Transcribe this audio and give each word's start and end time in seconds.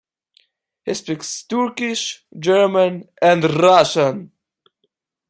He 0.83 0.95
speaks 0.95 1.43
Turkish, 1.43 2.25
German 2.39 3.07
and 3.21 3.43
Russian. 3.43 4.31